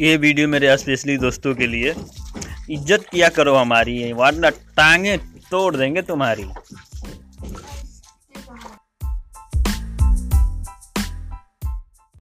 ये 0.00 0.16
वीडियो 0.16 0.46
मेरे 0.48 0.76
स्पेशली 0.78 1.16
दोस्तों 1.18 1.54
के 1.54 1.66
लिए। 1.66 1.90
इज़्ज़त 2.70 3.04
किया 3.10 3.28
करो 3.28 3.54
हमारी 3.54 4.12
वरना 4.12 4.48
टांगे, 4.50 5.16
तोड़ 5.50 5.76
देंगे 5.76 6.02
तुम्हारी। 6.02 6.44